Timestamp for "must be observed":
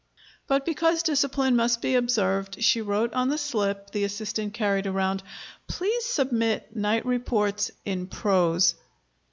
1.55-2.63